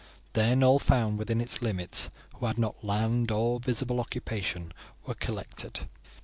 [0.33, 4.73] Then all found within its limits who had not land or visible occupation
[5.05, 5.81] were collected.